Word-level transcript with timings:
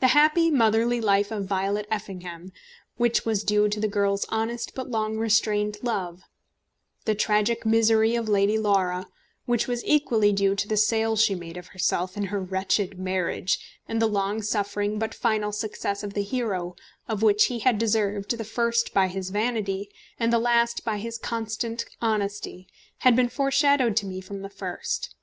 The 0.00 0.08
happy 0.08 0.50
motherly 0.50 1.00
life 1.00 1.30
of 1.30 1.44
Violet 1.46 1.86
Effingham, 1.88 2.50
which 2.96 3.24
was 3.24 3.44
due 3.44 3.68
to 3.68 3.78
the 3.78 3.86
girl's 3.86 4.26
honest 4.28 4.74
but 4.74 4.90
long 4.90 5.18
restrained 5.18 5.76
love; 5.84 6.24
the 7.04 7.14
tragic 7.14 7.64
misery 7.64 8.16
of 8.16 8.28
Lady 8.28 8.58
Laura, 8.58 9.06
which 9.46 9.68
was 9.68 9.84
equally 9.84 10.32
due 10.32 10.56
to 10.56 10.66
the 10.66 10.76
sale 10.76 11.14
she 11.14 11.36
made 11.36 11.56
of 11.56 11.68
herself 11.68 12.16
in 12.16 12.24
her 12.24 12.40
wretched 12.42 12.98
marriage; 12.98 13.60
and 13.86 14.02
the 14.02 14.08
long 14.08 14.42
suffering 14.42 14.98
but 14.98 15.14
final 15.14 15.52
success 15.52 16.02
of 16.02 16.14
the 16.14 16.24
hero, 16.24 16.74
of 17.06 17.22
which 17.22 17.44
he 17.44 17.60
had 17.60 17.78
deserved 17.78 18.36
the 18.36 18.42
first 18.44 18.92
by 18.92 19.06
his 19.06 19.30
vanity, 19.30 19.88
and 20.18 20.32
the 20.32 20.40
last 20.40 20.84
by 20.84 20.98
his 20.98 21.18
constant 21.18 21.84
honesty, 22.00 22.66
had 23.02 23.14
been 23.14 23.28
foreshadowed 23.28 23.96
to 23.96 24.06
me 24.06 24.20
from 24.20 24.42
the 24.42 24.50
first. 24.50 25.14